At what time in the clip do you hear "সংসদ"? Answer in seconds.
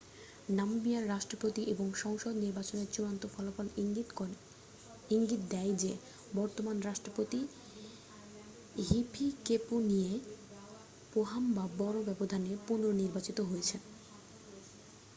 1.95-2.33